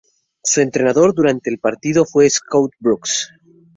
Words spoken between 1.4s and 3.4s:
el partido fue Scott Brooks.